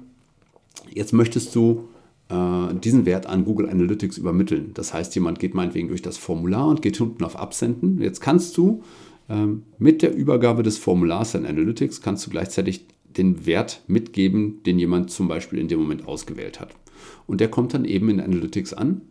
jetzt 0.92 1.12
möchtest 1.12 1.54
du 1.56 1.88
äh, 2.28 2.74
diesen 2.74 3.06
Wert 3.06 3.26
an 3.26 3.44
Google 3.44 3.68
Analytics 3.68 4.18
übermitteln. 4.18 4.70
Das 4.74 4.94
heißt, 4.94 5.14
jemand 5.16 5.40
geht 5.40 5.54
meinetwegen 5.54 5.88
durch 5.88 6.02
das 6.02 6.16
Formular 6.16 6.68
und 6.68 6.80
geht 6.82 7.00
unten 7.00 7.24
auf 7.24 7.36
Absenden. 7.36 8.00
Jetzt 8.00 8.20
kannst 8.20 8.56
du 8.56 8.82
mit 9.78 10.02
der 10.02 10.14
Übergabe 10.14 10.62
des 10.62 10.78
Formulars 10.78 11.37
an 11.37 11.46
Analytics 11.46 12.00
kannst 12.00 12.26
du 12.26 12.30
gleichzeitig 12.30 12.87
den 13.16 13.46
Wert 13.46 13.82
mitgeben, 13.87 14.62
den 14.64 14.78
jemand 14.78 15.10
zum 15.10 15.28
Beispiel 15.28 15.58
in 15.58 15.68
dem 15.68 15.80
Moment 15.80 16.06
ausgewählt 16.06 16.60
hat. 16.60 16.75
Und 17.26 17.40
der 17.40 17.49
kommt 17.49 17.75
dann 17.75 17.84
eben 17.84 18.08
in 18.08 18.20
Analytics 18.20 18.72
an 18.72 19.02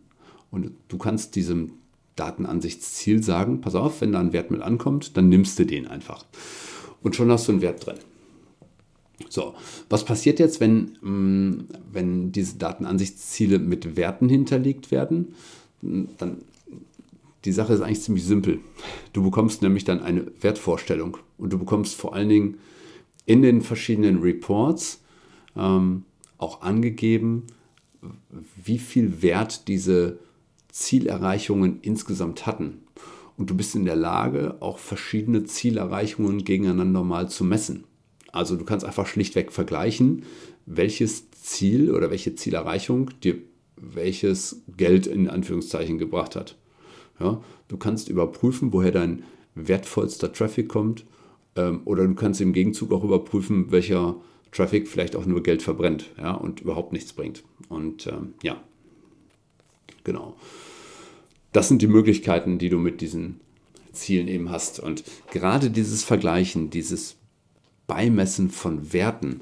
und 0.50 0.72
du 0.88 0.98
kannst 0.98 1.36
diesem 1.36 1.72
Datenansichtsziel 2.16 3.22
sagen, 3.22 3.60
pass 3.60 3.74
auf, 3.74 4.00
wenn 4.00 4.12
da 4.12 4.20
ein 4.20 4.32
Wert 4.32 4.50
mit 4.50 4.60
ankommt, 4.60 5.16
dann 5.16 5.28
nimmst 5.28 5.58
du 5.58 5.64
den 5.64 5.86
einfach. 5.86 6.26
Und 7.02 7.16
schon 7.16 7.30
hast 7.30 7.48
du 7.48 7.52
einen 7.52 7.62
Wert 7.62 7.86
drin. 7.86 7.96
So, 9.28 9.54
was 9.88 10.04
passiert 10.04 10.38
jetzt, 10.38 10.60
wenn, 10.60 10.96
mm, 11.00 11.68
wenn 11.92 12.32
diese 12.32 12.56
Datenansichtsziele 12.56 13.58
mit 13.58 13.96
Werten 13.96 14.28
hinterlegt 14.28 14.90
werden? 14.90 15.34
Dann 15.82 16.38
die 17.44 17.52
Sache 17.52 17.72
ist 17.72 17.80
eigentlich 17.80 18.02
ziemlich 18.02 18.24
simpel. 18.24 18.60
Du 19.12 19.22
bekommst 19.22 19.62
nämlich 19.62 19.84
dann 19.84 20.00
eine 20.00 20.30
Wertvorstellung 20.40 21.16
und 21.38 21.52
du 21.52 21.58
bekommst 21.58 21.94
vor 21.94 22.14
allen 22.14 22.28
Dingen 22.28 22.58
in 23.26 23.42
den 23.42 23.62
verschiedenen 23.62 24.20
Reports 24.20 25.02
ähm, 25.56 26.04
auch 26.38 26.62
angegeben, 26.62 27.46
wie 28.62 28.78
viel 28.78 29.22
Wert 29.22 29.68
diese 29.68 30.18
Zielerreichungen 30.70 31.80
insgesamt 31.82 32.46
hatten. 32.46 32.82
Und 33.36 33.50
du 33.50 33.56
bist 33.56 33.74
in 33.74 33.84
der 33.84 33.96
Lage, 33.96 34.56
auch 34.60 34.78
verschiedene 34.78 35.44
Zielerreichungen 35.44 36.44
gegeneinander 36.44 37.02
mal 37.04 37.28
zu 37.28 37.44
messen. 37.44 37.84
Also 38.32 38.56
du 38.56 38.64
kannst 38.64 38.84
einfach 38.84 39.06
schlichtweg 39.06 39.50
vergleichen, 39.50 40.24
welches 40.66 41.30
Ziel 41.30 41.90
oder 41.90 42.10
welche 42.10 42.34
Zielerreichung 42.34 43.10
dir 43.22 43.38
welches 43.80 44.62
Geld 44.76 45.06
in 45.06 45.28
Anführungszeichen 45.28 45.98
gebracht 45.98 46.36
hat. 46.36 46.56
Ja, 47.20 47.42
du 47.68 47.76
kannst 47.76 48.08
überprüfen, 48.08 48.72
woher 48.72 48.92
dein 48.92 49.24
wertvollster 49.54 50.32
Traffic 50.32 50.68
kommt 50.68 51.04
ähm, 51.56 51.82
oder 51.84 52.06
du 52.06 52.14
kannst 52.14 52.40
im 52.40 52.52
Gegenzug 52.52 52.92
auch 52.92 53.04
überprüfen, 53.04 53.70
welcher 53.70 54.16
Traffic 54.52 54.88
vielleicht 54.88 55.16
auch 55.16 55.26
nur 55.26 55.42
Geld 55.42 55.62
verbrennt 55.62 56.10
ja, 56.18 56.32
und 56.32 56.60
überhaupt 56.60 56.92
nichts 56.92 57.12
bringt. 57.12 57.44
Und 57.68 58.06
ähm, 58.06 58.34
ja, 58.42 58.62
genau. 60.04 60.36
Das 61.52 61.68
sind 61.68 61.82
die 61.82 61.88
Möglichkeiten, 61.88 62.58
die 62.58 62.68
du 62.68 62.78
mit 62.78 63.00
diesen 63.00 63.40
Zielen 63.92 64.28
eben 64.28 64.50
hast. 64.50 64.80
Und 64.80 65.04
gerade 65.30 65.70
dieses 65.70 66.04
Vergleichen, 66.04 66.70
dieses 66.70 67.16
Beimessen 67.86 68.50
von 68.50 68.92
Werten, 68.92 69.40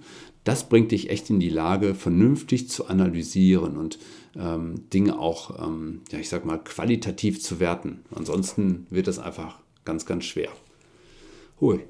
das 0.49 0.67
bringt 0.67 0.93
dich 0.93 1.11
echt 1.11 1.29
in 1.29 1.41
die 1.41 1.51
Lage, 1.51 1.95
vernünftig 1.95 2.71
zu 2.71 2.87
analysieren 2.87 3.77
und 3.77 3.99
ähm, 4.35 4.89
Dinge 4.95 5.19
auch, 5.19 5.63
ähm, 5.63 6.01
ja, 6.11 6.19
ich 6.19 6.31
sag 6.31 6.47
mal, 6.47 6.57
qualitativ 6.57 7.43
zu 7.43 7.61
werten. 7.61 8.01
Ansonsten 8.15 8.87
wird 8.89 9.09
das 9.09 9.19
einfach 9.19 9.59
ganz, 9.85 10.07
ganz 10.07 10.25
schwer. 10.25 10.49
Hui. 11.61 11.81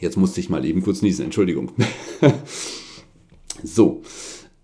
Jetzt 0.00 0.16
musste 0.16 0.40
ich 0.40 0.48
mal 0.48 0.64
eben 0.64 0.82
kurz 0.82 1.02
niesen, 1.02 1.26
Entschuldigung. 1.26 1.72
so. 3.62 4.00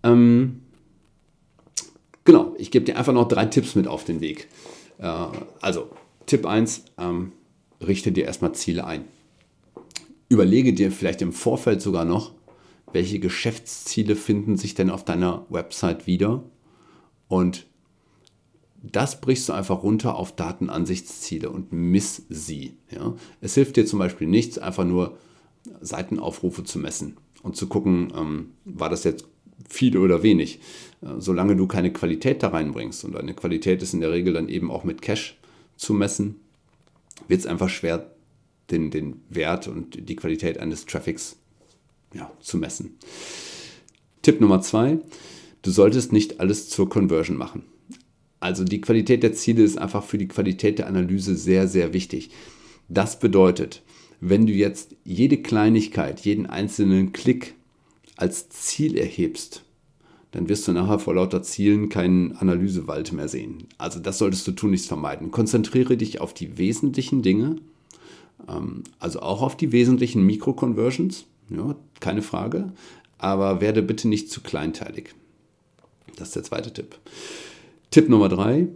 Ähm, 0.03 0.63
genau, 2.25 2.55
ich 2.57 2.71
gebe 2.71 2.87
dir 2.87 2.97
einfach 2.97 3.13
noch 3.13 3.29
drei 3.29 3.45
Tipps 3.45 3.75
mit 3.75 3.87
auf 3.87 4.05
den 4.05 4.23
Weg. 4.23 4.49
Äh, 4.97 5.27
also 5.61 5.91
Tipp 6.25 6.47
1, 6.47 6.85
ähm, 6.97 7.33
richte 7.87 8.13
dir 8.13 8.25
erstmal 8.25 8.55
Ziele 8.55 8.87
ein. 8.87 9.05
Überlege 10.29 10.73
dir 10.73 10.93
vielleicht 10.93 11.23
im 11.23 11.33
Vorfeld 11.33 11.81
sogar 11.81 12.05
noch, 12.05 12.33
welche 12.93 13.19
Geschäftsziele 13.19 14.17
finden 14.17 14.57
sich 14.57 14.75
denn 14.75 14.91
auf 14.91 15.05
deiner 15.05 15.47
Website 15.49 16.07
wieder 16.07 16.43
und 17.29 17.67
das 18.83 19.21
brichst 19.21 19.49
du 19.49 19.53
einfach 19.53 19.83
runter 19.83 20.17
auf 20.17 20.35
Datenansichtsziele 20.37 21.51
und 21.51 21.73
miss 21.73 22.23
sie. 22.29 22.77
Ja? 22.91 23.15
Es 23.41 23.55
hilft 23.55 23.77
dir 23.77 23.87
zum 23.87 23.99
Beispiel 23.99 24.27
nichts, 24.27 24.59
einfach 24.59 24.85
nur 24.85 25.19
Seitenaufrufe 25.81 26.65
zu 26.65 26.79
messen 26.79 27.17
und 27.43 27.57
zu 27.57 27.67
gucken, 27.67 28.13
ähm, 28.17 28.51
war 28.65 28.89
das 28.89 29.05
jetzt 29.05 29.27
viel 29.69 29.97
oder 29.99 30.23
wenig. 30.23 30.61
Äh, 31.03 31.15
solange 31.19 31.57
du 31.57 31.67
keine 31.67 31.93
Qualität 31.93 32.43
da 32.43 32.49
reinbringst 32.49 33.05
und 33.05 33.17
eine 33.17 33.35
Qualität 33.35 33.83
ist 33.83 33.95
in 33.95 34.01
der 34.01 34.13
Regel 34.13 34.33
dann 34.33 34.49
eben 34.49 34.71
auch 34.71 34.85
mit 34.85 35.03
Cache 35.03 35.35
zu 35.77 35.93
messen, 35.93 36.37
wird 37.27 37.41
es 37.41 37.47
einfach 37.47 37.69
schwer, 37.69 38.11
den, 38.71 38.91
den 38.91 39.23
Wert 39.29 39.69
und 39.69 40.09
die 40.09 40.17
Qualität 40.17 40.59
eines 40.59 40.87
Traffics 40.87 41.37
ja, 42.15 42.31
zu 42.41 42.59
messen. 42.59 42.97
Tipp 44.23 44.41
Nummer 44.41 44.61
zwei, 44.61 44.99
du 45.63 45.71
solltest 45.71 46.13
nicht 46.13 46.41
alles 46.41 46.69
zur 46.69 46.89
Conversion 46.89 47.37
machen. 47.37 47.65
Also 48.41 48.65
die 48.65 48.81
Qualität 48.81 49.23
der 49.23 49.33
Ziele 49.33 49.63
ist 49.63 49.79
einfach 49.79 50.05
für 50.05 50.19
die 50.19 50.29
Qualität 50.29 50.79
der 50.79 50.87
Analyse 50.87 51.37
sehr, 51.37 51.67
sehr 51.67 51.93
wichtig. 51.93 52.31
Das 52.89 53.19
bedeutet, 53.19 53.83
wenn 54.21 54.47
du 54.47 54.53
jetzt 54.53 54.97
jede 55.05 55.39
Kleinigkeit, 55.39 56.21
jeden 56.21 56.47
einzelnen 56.47 57.13
Klick 57.13 57.55
als 58.17 58.49
Ziel 58.49 58.97
erhebst, 58.97 59.65
dann 60.31 60.49
wirst 60.49 60.69
du 60.69 60.73
nachher 60.73 60.99
vor 60.99 61.15
lauter 61.15 61.43
Zielen 61.43 61.89
keinen 61.89 62.33
Analysewald 62.33 63.13
mehr 63.13 63.29
sehen. 63.29 63.67
Also 63.79 63.99
das 63.99 64.19
solltest 64.19 64.47
du 64.47 64.53
tunlichst 64.53 64.89
vermeiden. 64.89 65.31
Konzentriere 65.31 65.97
dich 65.97 66.21
auf 66.21 66.35
die 66.35 66.59
wesentlichen 66.59 67.23
Dinge, 67.23 67.57
also 68.99 69.21
auch 69.21 69.43
auf 69.43 69.57
die 69.57 69.73
wesentlichen 69.73 70.25
Mikro-Conversions, 70.25 71.27
ja, 71.51 71.77
keine 72.01 72.23
Frage, 72.23 72.73
aber 73.19 73.61
werde 73.61 73.83
bitte 73.83 74.09
nicht 74.09 74.31
zu 74.31 74.41
kleinteilig. 74.41 75.15
Das 76.17 76.29
ist 76.29 76.37
der 76.37 76.45
zweite 76.45 76.73
Tipp. 76.73 76.97
Tipp 77.91 78.09
Nummer 78.09 78.29
drei, 78.29 78.69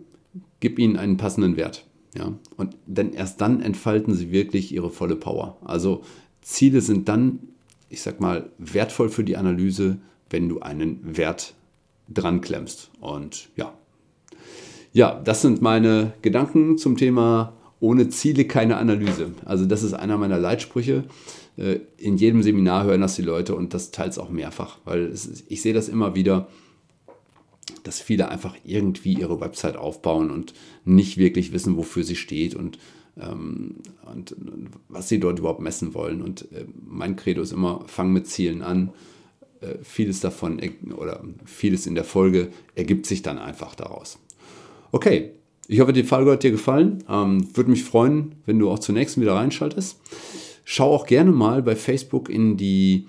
gib 0.61 0.79
ihnen 0.79 0.97
einen 0.97 1.17
passenden 1.17 1.57
Wert. 1.57 1.87
Ja? 2.17 2.33
Und 2.57 2.77
denn 2.87 3.13
erst 3.13 3.41
dann 3.41 3.61
entfalten 3.61 4.15
sie 4.15 4.31
wirklich 4.31 4.73
ihre 4.73 4.91
volle 4.91 5.17
Power. 5.17 5.57
Also 5.65 6.03
Ziele 6.41 6.81
sind 6.81 7.09
dann, 7.09 7.41
ich 7.89 8.03
sag 8.03 8.21
mal, 8.21 8.51
wertvoll 8.59 9.09
für 9.09 9.25
die 9.25 9.37
Analyse, 9.37 9.99
wenn 10.31 10.49
du 10.49 10.61
einen 10.61 11.17
Wert 11.17 11.55
dran 12.09 12.41
klemmst. 12.41 12.91
Und 13.01 13.49
ja. 13.57 13.73
Ja, 14.93 15.21
das 15.25 15.41
sind 15.43 15.63
meine 15.63 16.13
Gedanken 16.21 16.77
zum 16.77 16.97
Thema 16.97 17.55
ohne 17.83 18.09
Ziele 18.09 18.45
keine 18.45 18.77
Analyse. 18.77 19.33
Also 19.45 19.67
das 19.67 19.83
ist 19.83 19.93
einer 19.93 20.17
meiner 20.17 20.39
Leitsprüche. 20.39 21.05
Äh, 21.57 21.81
in 21.99 22.17
jedem 22.17 22.43
Seminar 22.43 22.85
hören 22.85 23.01
das 23.01 23.17
die 23.17 23.23
Leute 23.23 23.57
und 23.57 23.75
das 23.75 23.91
teils 23.91 24.19
auch 24.19 24.31
mehrfach, 24.31 24.79
weil 24.85 25.13
ich 25.49 25.63
sehe 25.63 25.75
das 25.75 25.89
immer 25.89 26.15
wieder 26.15 26.49
dass 27.85 28.01
viele 28.01 28.29
einfach 28.29 28.57
irgendwie 28.65 29.15
ihre 29.15 29.41
Website 29.41 29.77
aufbauen 29.77 30.31
und 30.31 30.53
nicht 30.85 31.17
wirklich 31.17 31.53
wissen, 31.53 31.77
wofür 31.77 32.05
sie 32.05 32.17
steht 32.17 32.55
und, 32.55 32.79
ähm, 33.17 33.77
und, 34.13 34.33
und 34.33 34.71
was 34.89 35.09
sie 35.09 35.19
dort 35.19 35.39
überhaupt 35.39 35.61
messen 35.61 35.95
wollen. 35.95 36.23
Und 36.23 36.51
äh, 36.53 36.67
mein 36.85 37.17
Credo 37.17 37.43
ist 37.43 37.53
immer, 37.53 37.85
fang 37.87 38.13
mit 38.13 38.27
Zielen 38.27 38.63
an. 38.63 38.91
Äh, 39.61 39.79
vieles 39.83 40.21
davon 40.21 40.61
oder 40.97 41.25
vieles 41.45 41.87
in 41.87 41.95
der 41.95 42.05
Folge 42.05 42.51
ergibt 42.75 43.07
sich 43.07 43.23
dann 43.23 43.39
einfach 43.39 43.75
daraus. 43.75 44.19
Okay, 44.91 45.33
ich 45.73 45.81
hoffe, 45.81 45.93
die 45.93 46.05
Folge 46.05 46.33
hat 46.33 46.43
dir 46.43 46.51
gefallen. 46.51 47.05
Ähm, 47.09 47.49
Würde 47.55 47.71
mich 47.71 47.85
freuen, 47.85 48.35
wenn 48.47 48.59
du 48.59 48.71
auch 48.71 48.79
zunächst 48.79 49.21
wieder 49.21 49.35
reinschaltest. 49.35 50.01
Schau 50.65 50.95
auch 50.95 51.07
gerne 51.07 51.33
mal 51.33 51.63
bei 51.63 51.77
Facebook 51.77 52.29
in 52.29 52.57
die 52.57 53.07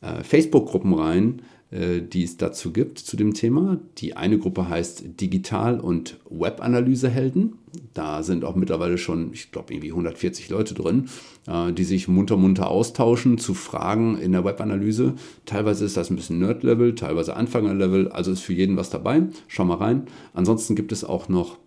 äh, 0.00 0.22
Facebook-Gruppen 0.24 0.94
rein. 0.94 1.42
Äh, 1.70 2.00
die 2.00 2.22
es 2.22 2.38
dazu 2.38 2.72
gibt 2.72 2.98
zu 2.98 3.16
dem 3.18 3.34
Thema. 3.34 3.78
Die 3.98 4.16
eine 4.16 4.38
Gruppe 4.38 4.70
heißt 4.70 5.20
Digital- 5.20 5.80
und 5.80 6.16
Webanalysehelden. 6.30 7.58
Da 7.92 8.22
sind 8.22 8.46
auch 8.46 8.56
mittlerweile 8.56 8.96
schon, 8.96 9.34
ich 9.34 9.52
glaube, 9.52 9.74
irgendwie 9.74 9.90
140 9.90 10.48
Leute 10.48 10.72
drin, 10.72 11.10
äh, 11.46 11.70
die 11.74 11.84
sich 11.84 12.08
munter 12.08 12.38
munter 12.38 12.70
austauschen 12.70 13.36
zu 13.36 13.52
Fragen 13.52 14.16
in 14.16 14.32
der 14.32 14.46
Webanalyse. 14.46 15.14
Teilweise 15.44 15.84
ist 15.84 15.98
das 15.98 16.08
ein 16.08 16.16
bisschen 16.16 16.38
Nerd-Level, 16.38 16.94
teilweise 16.94 17.36
Anfänger-Level, 17.36 18.08
also 18.08 18.32
ist 18.32 18.40
für 18.40 18.54
jeden 18.54 18.78
was 18.78 18.88
dabei. 18.88 19.24
Schau 19.46 19.66
mal 19.66 19.76
rein. 19.76 20.04
Ansonsten 20.32 20.74
gibt 20.74 20.92
es 20.92 21.04
auch 21.04 21.28
noch 21.28 21.58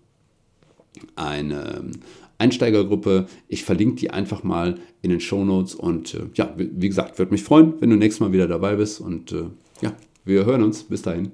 eine 1.16 1.92
Einsteigergruppe. 2.38 3.28
Ich 3.48 3.64
verlinke 3.64 3.96
die 3.96 4.10
einfach 4.10 4.44
mal 4.44 4.80
in 5.02 5.10
den 5.10 5.20
Show 5.20 5.46
Notes 5.46 5.76
und 5.76 6.14
äh, 6.14 6.24
ja, 6.34 6.54
wie, 6.58 6.70
wie 6.74 6.90
gesagt, 6.90 7.20
würde 7.20 7.32
mich 7.32 7.44
freuen, 7.44 7.74
wenn 7.80 7.90
du 7.90 7.96
nächstes 7.96 8.20
Mal 8.20 8.34
wieder 8.34 8.48
dabei 8.48 8.76
bist 8.76 9.00
und 9.00 9.32
äh, 9.32 9.46
ja, 9.82 9.94
wir 10.26 10.46
hören 10.46 10.64
uns. 10.64 10.84
Bis 10.84 11.02
dahin. 11.02 11.32